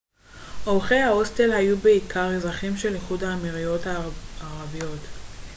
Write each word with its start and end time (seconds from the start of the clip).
אורחי 0.67 0.95
ההוסטל 0.95 1.51
היו 1.51 1.77
בעיקר 1.77 2.25
אזרחים 2.25 2.77
של 2.77 2.95
איחוד 2.95 3.23
האמירויות 3.23 3.81
הערביות 4.41 4.99